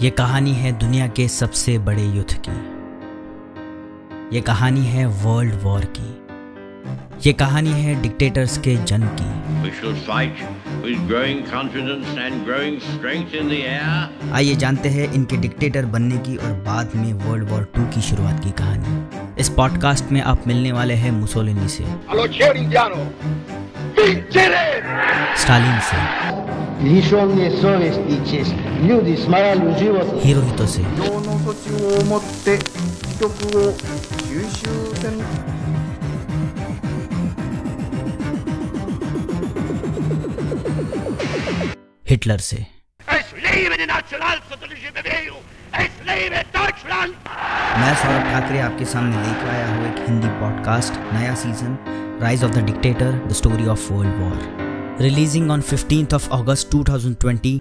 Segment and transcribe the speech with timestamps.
[0.00, 2.52] ये कहानी है दुनिया के सबसे बड़े युद्ध की।
[4.36, 6.26] ये कहानी है वर्ल्ड वॉर की।
[7.26, 9.30] ये कहानी है डिक्टेटर्स के जन्म की।
[9.62, 10.32] We shall fight
[10.80, 14.32] with growing confidence and growing strength in the air.
[14.32, 18.44] आइए जानते हैं इनके डिक्टेटर बनने की और बाद में वर्ल्ड वॉर टू की शुरुआत
[18.44, 19.06] की कहानी।
[19.38, 21.84] इस पॉडकास्ट में आप मिलने वाले हैं मुसोलिनी से।
[25.42, 26.57] स्टालिन से।
[30.20, 30.82] ヒロヒト氏
[42.08, 42.56] हिटलर से.
[47.80, 51.76] मैं सौरभ ठाकरे आपके सामने लेकर आया हूँ एक हिंदी पॉडकास्ट नया season
[52.22, 54.67] rise of the dictator the story of world war
[55.06, 57.56] releasing on 15th of August 2020